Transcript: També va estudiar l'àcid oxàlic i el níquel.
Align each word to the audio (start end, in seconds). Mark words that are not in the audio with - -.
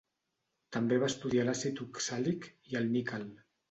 També 0.77 0.97
va 1.03 1.11
estudiar 1.13 1.45
l'àcid 1.51 1.85
oxàlic 1.87 2.53
i 2.75 2.83
el 2.85 2.95
níquel. 2.99 3.33